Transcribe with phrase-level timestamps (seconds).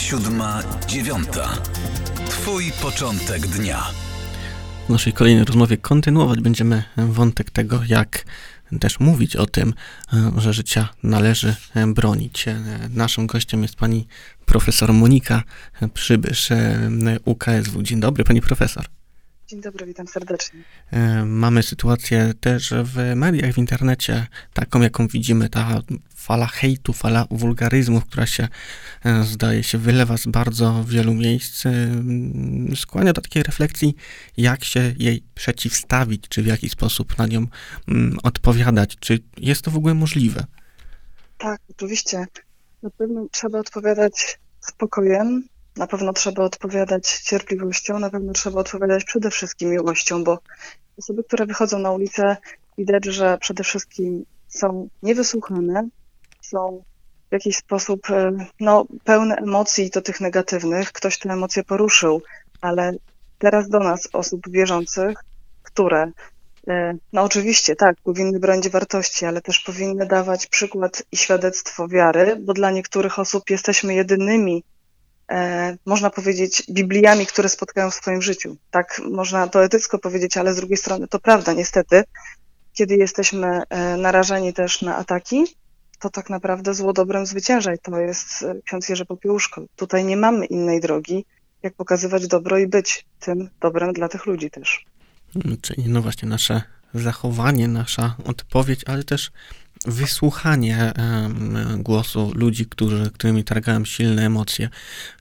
[0.00, 1.48] siódma, dziewiąta.
[2.26, 3.86] Twój początek dnia.
[4.86, 8.24] W naszej kolejnej rozmowie kontynuować będziemy wątek tego, jak
[8.80, 9.74] też mówić o tym,
[10.36, 12.44] że życia należy bronić.
[12.94, 14.06] Naszym gościem jest pani
[14.46, 15.42] profesor Monika
[15.94, 16.48] Przybysz,
[17.24, 17.82] UKSW.
[17.82, 18.86] Dzień dobry, pani profesor.
[19.50, 20.60] Dzień dobry, witam serdecznie.
[20.90, 25.80] E, mamy sytuację też w mediach, w internecie, taką jaką widzimy, ta
[26.14, 28.48] fala hejtu, fala wulgaryzmów, która się
[29.04, 31.70] e, zdaje się wylewa z bardzo wielu miejsc, e,
[32.76, 33.94] skłania do takiej refleksji,
[34.36, 37.46] jak się jej przeciwstawić, czy w jaki sposób na nią
[38.22, 40.44] odpowiadać, czy jest to w ogóle możliwe?
[41.38, 42.26] Tak, oczywiście.
[42.82, 45.44] Na pewno trzeba odpowiadać spokojem,
[45.80, 50.38] na pewno trzeba odpowiadać cierpliwością, na pewno trzeba odpowiadać przede wszystkim miłością, bo
[50.98, 52.36] osoby, które wychodzą na ulicę,
[52.78, 55.88] widać, że przede wszystkim są niewysłuchane,
[56.40, 56.82] są
[57.28, 60.92] w jakiś sposób e, no, pełne emocji, to tych negatywnych.
[60.92, 62.22] Ktoś te emocje poruszył,
[62.60, 62.92] ale
[63.38, 65.18] teraz do nas, osób wierzących,
[65.62, 66.12] które,
[66.68, 72.36] e, no oczywiście, tak, powinny bronić wartości, ale też powinny dawać przykład i świadectwo wiary,
[72.36, 74.64] bo dla niektórych osób jesteśmy jedynymi
[75.86, 78.56] można powiedzieć, Bibliami, które spotkają w swoim życiu.
[78.70, 82.04] Tak można poetycko powiedzieć, ale z drugiej strony to prawda, niestety.
[82.72, 85.44] Kiedy jesteśmy e, narażeni też na ataki,
[85.98, 89.62] to tak naprawdę zło dobrem zwycięża i to jest e, ksiądz Jerzy Popiełuszko.
[89.76, 91.24] Tutaj nie mamy innej drogi,
[91.62, 94.84] jak pokazywać dobro i być tym dobrem dla tych ludzi też.
[95.62, 96.62] Czyli no właśnie nasze
[96.94, 99.30] zachowanie, nasza odpowiedź, ale też
[99.86, 100.92] wysłuchanie
[101.78, 104.68] głosu ludzi, którzy, którymi targałem silne emocje.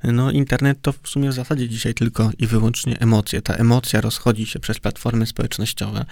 [0.04, 3.42] No, internet to w sumie w zasadzie dzisiaj tylko i wyłącznie emocje.
[3.42, 6.06] Ta emocja rozchodzi się przez platformy społecznościowe,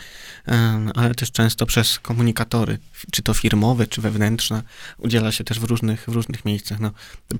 [0.95, 2.77] ale też często przez komunikatory,
[3.11, 4.63] czy to firmowe, czy wewnętrzne.
[4.97, 6.79] Udziela się też w różnych, w różnych miejscach.
[6.79, 6.91] No,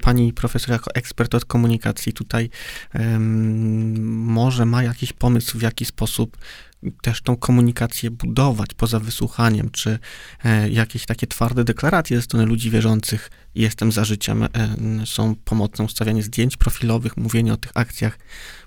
[0.02, 2.50] pani profesor, jako ekspert od komunikacji, tutaj
[2.94, 6.38] um, może ma jakiś pomysł, w jaki sposób
[7.02, 10.00] też tą komunikację budować poza wysłuchaniem, czy
[10.44, 14.50] e, jakieś takie twarde deklaracje ze strony ludzi wierzących, jestem za życiem, e,
[15.06, 18.20] są pomocą stawianie zdjęć profilowych, mówienie o tych akcjach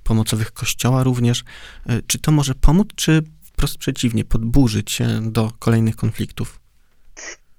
[0.03, 1.44] pomocowych Kościoła również.
[1.87, 6.60] E, czy to może pomóc, czy wprost przeciwnie, podburzyć się do kolejnych konfliktów?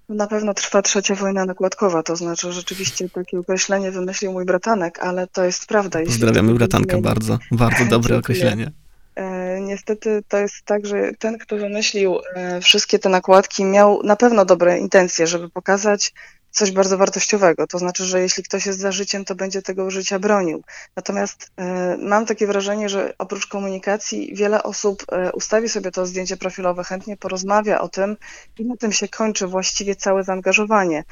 [0.09, 5.27] Na pewno trwa trzecia wojna nakładkowa, to znaczy rzeczywiście takie określenie wymyślił mój bratanek, ale
[5.27, 5.99] to jest prawda.
[6.05, 8.71] Pozdrawiamy bratanka, bardzo, bardzo dobre określenie.
[9.15, 14.15] E, niestety to jest tak, że ten, kto wymyślił e, wszystkie te nakładki, miał na
[14.15, 16.13] pewno dobre intencje, żeby pokazać
[16.51, 17.67] coś bardzo wartościowego.
[17.67, 20.63] To znaczy, że jeśli ktoś jest za życiem, to będzie tego życia bronił.
[20.95, 26.83] Natomiast e, mam takie wrażenie, że oprócz komunikacji wiele osób ustawi sobie to zdjęcie profilowe,
[26.83, 28.17] chętnie porozmawia o tym
[28.59, 31.03] i na tym się kończy właściwie całe zaangażowanie.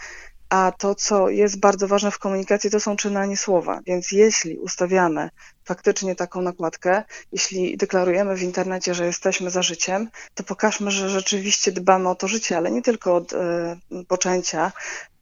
[0.49, 3.79] A to, co jest bardzo ważne w komunikacji, to są czyny, a nie słowa.
[3.85, 5.29] Więc jeśli ustawiamy
[5.65, 11.71] faktycznie taką nakładkę, jeśli deklarujemy w internecie, że jesteśmy za życiem, to pokażmy, że rzeczywiście
[11.71, 13.77] dbamy o to życie, ale nie tylko od e,
[14.07, 14.71] poczęcia,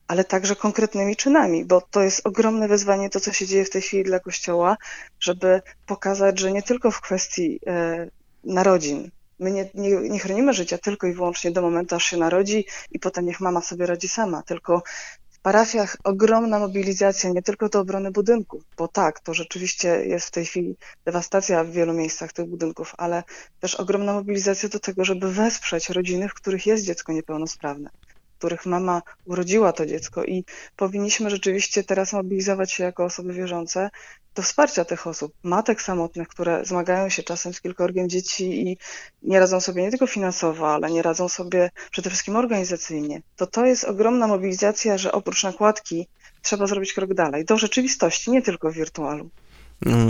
[0.07, 3.81] ale także konkretnymi czynami, bo to jest ogromne wyzwanie, to co się dzieje w tej
[3.81, 4.77] chwili dla Kościoła,
[5.19, 8.07] żeby pokazać, że nie tylko w kwestii e,
[8.43, 12.65] narodzin, My nie, nie, nie, chronimy życia tylko i wyłącznie do momentu, aż się narodzi
[12.91, 14.83] i potem niech mama sobie radzi sama, tylko
[15.29, 20.31] w parafiach ogromna mobilizacja nie tylko do obrony budynków, bo tak, to rzeczywiście jest w
[20.31, 23.23] tej chwili dewastacja w wielu miejscach tych budynków, ale
[23.59, 27.89] też ogromna mobilizacja do tego, żeby wesprzeć rodziny, w których jest dziecko niepełnosprawne
[28.37, 30.43] których mama urodziła to dziecko i
[30.75, 33.89] powinniśmy rzeczywiście teraz mobilizować się jako osoby wierzące
[34.35, 38.77] do wsparcia tych osób, matek samotnych, które zmagają się czasem z kilkorgiem dzieci i
[39.23, 43.21] nie radzą sobie nie tylko finansowo, ale nie radzą sobie przede wszystkim organizacyjnie.
[43.35, 46.07] To to jest ogromna mobilizacja, że oprócz nakładki
[46.41, 49.29] trzeba zrobić krok dalej, do rzeczywistości, nie tylko wirtualu.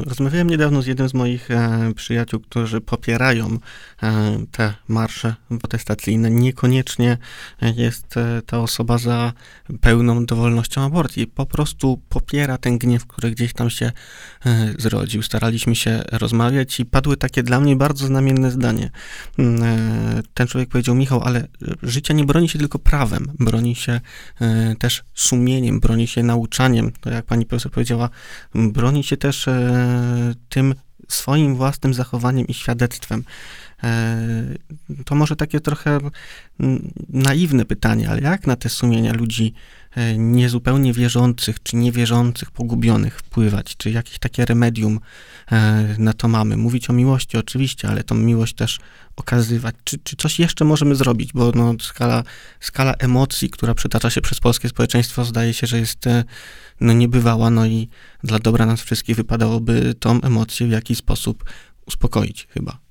[0.06, 3.60] Rozmawiałem niedawno z jednym z moich e, przyjaciół, którzy popierają
[4.04, 6.30] e, te marsze protestacyjne.
[6.32, 7.18] Niekoniecznie
[7.62, 9.34] jest e, ta osoba za
[9.82, 11.28] pełną dowolnością aborcji.
[11.28, 13.92] Po prostu popiera ten gniew, który gdzieś tam się
[14.46, 15.24] e, zrodził.
[15.24, 18.90] Staraliśmy się rozmawiać i padły takie dla mnie bardzo znamienne zdanie.
[19.38, 21.48] Mm, e, ten człowiek powiedział, Michał, ale
[21.84, 24.02] życia nie broni się tylko prawem, broni się
[24.42, 26.92] e, też sumieniem, broni się nauczaniem.
[27.02, 28.10] To jak pani profesor powiedziała,
[28.56, 29.48] broni się też
[30.50, 30.76] tym
[31.08, 33.24] swoim własnym zachowaniem i świadectwem.
[35.06, 36.00] To może takie trochę
[37.10, 39.54] naiwne pytanie, ale jak na te sumienia ludzi
[40.18, 43.78] niezupełnie wierzących czy niewierzących, pogubionych wpływać?
[43.78, 45.00] Czy jakieś takie remedium
[45.98, 46.58] na to mamy?
[46.58, 48.80] Mówić o miłości oczywiście, ale tą miłość też
[49.16, 49.76] okazywać.
[49.84, 51.34] Czy, czy coś jeszcze możemy zrobić?
[51.34, 52.24] Bo no, skala,
[52.60, 56.06] skala emocji, która przytacza się przez polskie społeczeństwo, zdaje się, że jest
[56.82, 57.90] no, niebywała, no i
[58.24, 61.44] dla dobra nas wszystkich wypadałoby tą emocję w jakiś sposób
[61.86, 62.87] uspokoić chyba.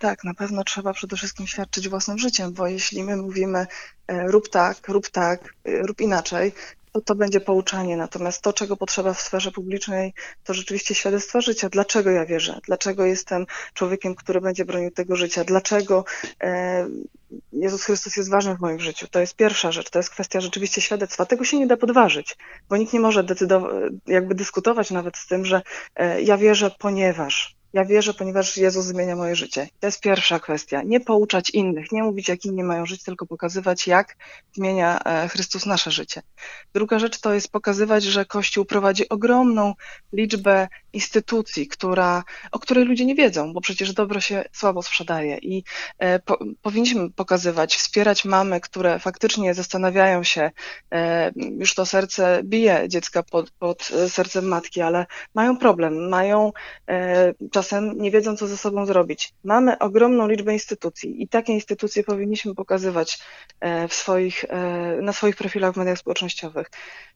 [0.00, 3.66] Tak, na pewno trzeba przede wszystkim świadczyć własnym życiem, bo jeśli my mówimy
[4.06, 6.52] e, rób tak, rób tak, e, rób inaczej,
[6.92, 7.96] to to będzie pouczanie.
[7.96, 10.14] Natomiast to, czego potrzeba w sferze publicznej,
[10.44, 11.68] to rzeczywiście świadectwo życia.
[11.68, 12.60] Dlaczego ja wierzę?
[12.66, 15.44] Dlaczego jestem człowiekiem, który będzie bronił tego życia?
[15.44, 16.04] Dlaczego
[16.42, 16.86] e,
[17.52, 19.06] Jezus Chrystus jest ważny w moim życiu?
[19.10, 21.26] To jest pierwsza rzecz, to jest kwestia rzeczywiście świadectwa.
[21.26, 22.36] Tego się nie da podważyć,
[22.68, 23.72] bo nikt nie może decydować,
[24.06, 25.62] jakby dyskutować nawet z tym, że
[26.22, 29.68] ja wierzę, ponieważ ja wierzę, ponieważ Jezus zmienia moje życie.
[29.80, 30.82] To jest pierwsza kwestia.
[30.82, 34.16] Nie pouczać innych, nie mówić, jak inni mają żyć, tylko pokazywać, jak
[34.52, 36.22] zmienia e, Chrystus nasze życie.
[36.74, 39.74] Druga rzecz to jest pokazywać, że Kościół prowadzi ogromną
[40.12, 45.38] liczbę instytucji, która, o której ludzie nie wiedzą, bo przecież dobro się słabo sprzedaje.
[45.38, 45.64] I
[45.98, 50.50] e, po, powinniśmy pokazywać, wspierać mamy, które faktycznie zastanawiają się,
[50.92, 56.52] e, już to serce bije dziecka pod, pod sercem matki, ale mają problem, mają
[57.96, 59.32] nie wiedzą, co ze sobą zrobić.
[59.44, 63.18] Mamy ogromną liczbę instytucji i takie instytucje powinniśmy pokazywać
[63.60, 66.70] e, w swoich, e, na swoich profilach w mediach społecznościowych.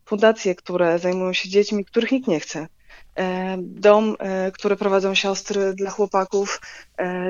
[0.05, 2.69] Fundacje, które zajmują się dziećmi, których nikt nie chce.
[3.17, 4.17] E, dom,
[4.53, 6.61] który prowadzą siostry dla chłopaków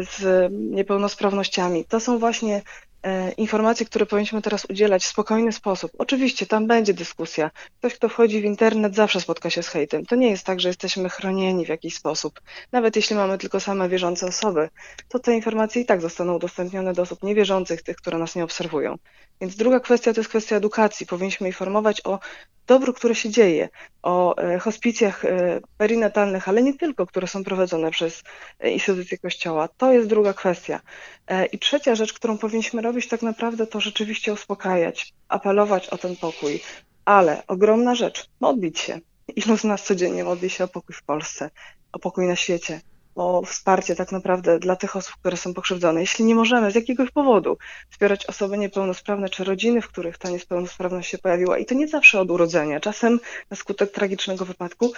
[0.01, 1.85] z niepełnosprawnościami.
[1.85, 2.63] To są właśnie
[3.05, 5.93] E, informacje, które powinniśmy teraz udzielać w spokojny sposób.
[5.99, 7.51] Oczywiście tam będzie dyskusja.
[7.79, 10.07] Ktoś, kto wchodzi w internet, zawsze spotka się z hejtem.
[10.07, 12.41] To nie jest tak, że jesteśmy chronieni w jakiś sposób.
[12.73, 14.69] Nawet jeśli mamy tylko same wierzące osoby,
[15.09, 18.97] to te informacje i tak zostaną udostępnione do osób niewierzących, tych, które nas nie obserwują.
[19.41, 21.07] Więc druga kwestia to jest kwestia edukacji.
[21.07, 22.19] Powinniśmy informować o
[22.67, 23.69] dobru, które się dzieje,
[24.03, 28.23] o e, hospicjach e, perinatalnych, ale nie tylko, które są prowadzone przez
[28.61, 29.69] e, instytucje Kościoła.
[29.69, 30.81] To jest druga kwestia.
[31.53, 36.61] I trzecia rzecz, którą powinniśmy robić tak naprawdę, to rzeczywiście uspokajać, apelować o ten pokój.
[37.05, 39.01] Ale ogromna rzecz, modlić się.
[39.37, 41.51] Ilu z nas codziennie modli się o pokój w Polsce,
[41.93, 42.81] o pokój na świecie,
[43.15, 46.01] o wsparcie tak naprawdę dla tych osób, które są pokrzywdzone.
[46.01, 47.59] Jeśli nie możemy z jakiegoś powodu
[47.91, 52.21] wspierać osoby niepełnosprawne czy rodziny, w których ta niepełnosprawność się pojawiła, i to nie zawsze
[52.21, 53.21] od urodzenia, czasem
[53.51, 54.93] na skutek tragicznego wypadku,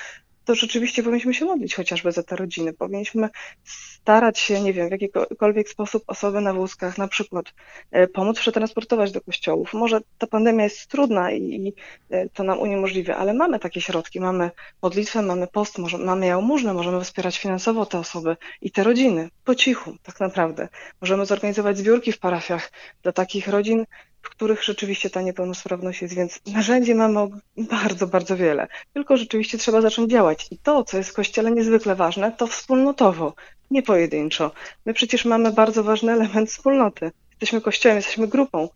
[0.47, 2.73] to rzeczywiście powinniśmy się modlić chociażby za te rodziny.
[2.73, 3.29] Powinniśmy
[3.65, 7.47] starać się, nie wiem, w jakikolwiek sposób osoby na wózkach na przykład
[7.91, 9.75] e, pomóc przetransportować do kościołów.
[9.75, 11.73] Może ta pandemia jest trudna i,
[12.11, 14.51] e, to nam uniemożliwia, ale mamy takie środki, mamy
[14.83, 19.55] modlitwę, mamy post, może, mamy jałmużnę, możemy wspierać finansowo te osoby i te rodziny, po
[19.55, 20.69] cichu tak naprawdę.
[21.01, 22.73] Możemy zorganizować zbiórki w parafiach
[23.03, 23.85] dla takich rodzin,
[24.27, 27.21] w których rzeczywiście ta niepełnosprawność jest, więc narzędzi mamy
[27.57, 28.69] bardzo, bardzo wiele.
[28.93, 30.49] Tylko rzeczywiście trzeba zacząć działać.
[30.51, 33.35] I to, co jest w Kościele niezwykle ważne, to wspólnotowo,
[33.71, 34.51] nie pojedynczo.
[34.87, 37.11] My przecież mamy bardzo ważny element wspólnoty.
[37.31, 38.69] Jesteśmy Kościołem, jesteśmy grupą.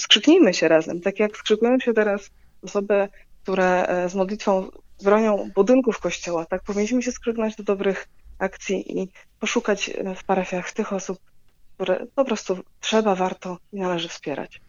[0.00, 2.30] Skrzyknijmy się razem, tak jak skrzykują się teraz
[2.62, 3.08] osoby,
[3.42, 4.70] które e, z modlitwą
[5.04, 6.46] bronią budynków Kościoła.
[6.46, 8.08] Tak powinniśmy się skrzyknąć do dobrych
[8.38, 9.08] akcji i
[9.40, 11.18] poszukać e, w parafiach tych osób,
[11.74, 14.60] które po prostu trzeba, warto i należy wspierać.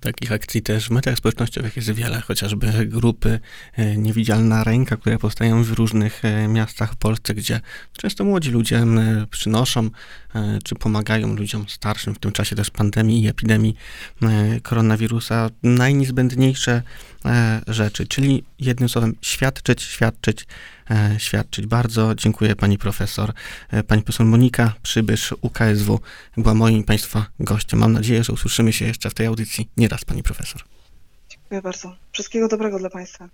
[0.00, 3.40] Takich akcji też w mediach społecznościowych jest wiele, chociażby grupy
[3.76, 7.60] e, Niewidzialna Ręka, które powstają w różnych e, miastach w Polsce, gdzie
[7.92, 8.84] często młodzi ludzie
[9.30, 9.90] przynoszą
[10.64, 13.76] czy pomagają ludziom starszym w tym czasie też pandemii i epidemii
[14.62, 15.50] koronawirusa.
[15.62, 16.82] Najniezbędniejsze
[17.66, 20.46] rzeczy, czyli jednym słowem świadczyć, świadczyć,
[20.90, 21.66] E, świadczyć.
[21.66, 23.32] Bardzo dziękuję pani profesor.
[23.70, 26.00] E, pani profesor Monika Przybysz, UKSW,
[26.36, 27.80] była moim państwa gościem.
[27.80, 30.62] Mam nadzieję, że usłyszymy się jeszcze w tej audycji nie raz, pani profesor.
[31.28, 31.96] Dziękuję bardzo.
[32.12, 33.28] Wszystkiego dobrego dla państwa.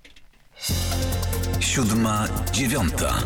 [1.61, 3.23] Siódma, dziewiąta.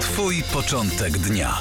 [0.00, 1.54] Twój początek dnia.